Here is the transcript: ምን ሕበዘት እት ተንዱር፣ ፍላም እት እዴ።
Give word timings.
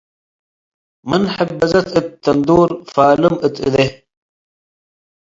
ምን 1.09 1.23
ሕበዘት 1.35 1.87
እት 1.97 2.07
ተንዱር፣ 2.23 2.69
ፍላም 2.91 3.35
እት 3.45 3.55
እዴ። 3.67 3.75